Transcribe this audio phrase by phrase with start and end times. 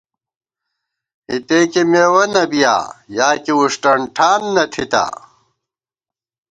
[1.31, 2.75] اِتے کی مېوَہ نہ بِیا،
[3.17, 5.05] یا کی وُݭٹن ٹھان نہ تھِتا